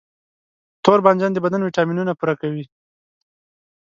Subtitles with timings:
[0.85, 2.63] توربانجان د بدن ویټامینونه پوره کوي.